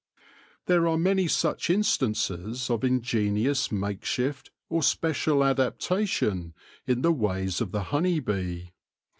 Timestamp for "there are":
0.65-0.97